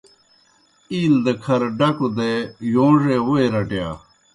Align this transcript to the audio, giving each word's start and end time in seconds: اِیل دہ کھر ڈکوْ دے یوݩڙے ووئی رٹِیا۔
اِیل 0.91 1.13
دہ 1.23 1.33
کھر 1.43 1.61
ڈکوْ 1.79 2.07
دے 2.17 2.31
یوݩڙے 2.73 3.17
ووئی 3.27 3.47
رٹِیا۔ 3.53 3.87